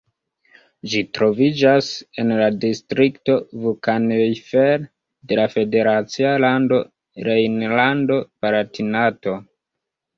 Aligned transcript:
Ĝi 0.93 1.01
troviĝas 1.17 1.89
en 2.23 2.31
la 2.39 2.47
distrikto 2.65 3.37
Vulkaneifel 3.67 4.89
de 5.35 5.41
la 5.43 5.47
federacia 5.55 6.35
lando 6.49 6.85
Rejnlando-Palatinato. 7.33 9.41